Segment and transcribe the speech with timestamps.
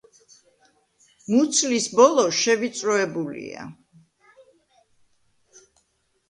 [1.33, 3.67] მუცლის ბოლო შევიწროებულია.